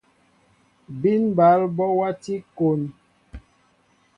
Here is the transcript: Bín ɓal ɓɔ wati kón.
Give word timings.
Bín 0.99 1.23
ɓal 1.37 1.61
ɓɔ 1.75 1.85
wati 1.99 2.33
kón. 2.57 2.81